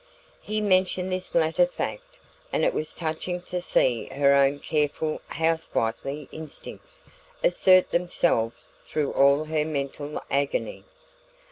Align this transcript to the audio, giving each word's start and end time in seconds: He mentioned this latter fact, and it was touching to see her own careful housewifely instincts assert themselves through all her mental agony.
He 0.41 0.61
mentioned 0.61 1.11
this 1.11 1.35
latter 1.35 1.67
fact, 1.67 2.17
and 2.51 2.65
it 2.65 2.73
was 2.73 2.95
touching 2.95 3.39
to 3.41 3.61
see 3.61 4.05
her 4.05 4.33
own 4.33 4.57
careful 4.57 5.21
housewifely 5.27 6.27
instincts 6.31 7.03
assert 7.43 7.91
themselves 7.91 8.79
through 8.83 9.13
all 9.13 9.43
her 9.45 9.63
mental 9.63 10.19
agony. 10.31 10.85